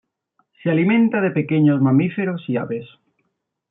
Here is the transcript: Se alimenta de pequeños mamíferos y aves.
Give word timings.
Se 0.63 0.71
alimenta 0.71 1.21
de 1.21 1.29
pequeños 1.29 1.79
mamíferos 1.79 2.45
y 2.49 2.57
aves. 2.57 2.87